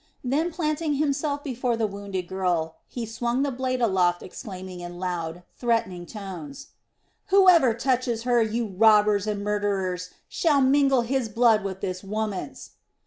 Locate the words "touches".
7.75-8.23